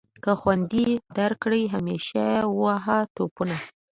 که 0.23 0.31
خوند 0.39 0.69
یې 0.81 0.89
درکړ 1.17 1.51
همیشه 1.73 2.25
وهه 2.61 2.97
ټوپونه. 3.15 3.57